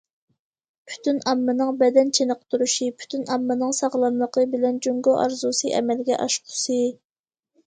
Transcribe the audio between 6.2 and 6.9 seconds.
ئاشقۇسى.